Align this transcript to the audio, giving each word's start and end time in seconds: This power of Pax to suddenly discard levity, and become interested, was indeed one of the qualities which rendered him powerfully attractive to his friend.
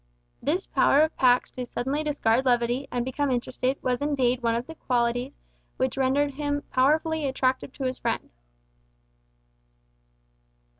This 0.41 0.65
power 0.65 1.01
of 1.03 1.15
Pax 1.15 1.51
to 1.51 1.63
suddenly 1.67 2.03
discard 2.03 2.43
levity, 2.43 2.87
and 2.91 3.05
become 3.05 3.29
interested, 3.29 3.77
was 3.83 4.01
indeed 4.01 4.41
one 4.41 4.55
of 4.55 4.65
the 4.65 4.73
qualities 4.73 5.33
which 5.77 5.95
rendered 5.95 6.31
him 6.31 6.63
powerfully 6.71 7.27
attractive 7.27 7.71
to 7.73 7.83
his 7.83 7.99
friend. 7.99 8.31